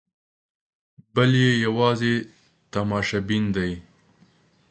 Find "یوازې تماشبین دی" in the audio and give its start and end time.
1.65-3.71